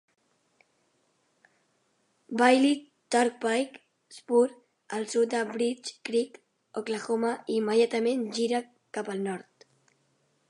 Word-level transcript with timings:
Bailey 2.41 2.71
Turnpike 3.15 3.83
Spur, 4.15 4.49
al 4.97 5.05
sud 5.11 5.31
de 5.35 5.41
Bridge 5.51 5.93
Creek, 6.09 6.39
Oklahoma, 6.83 7.35
i 7.51 7.59
immediatament 7.65 8.25
gira 8.39 8.63
cap 8.99 9.13
al 9.17 9.23
nord. 9.27 9.69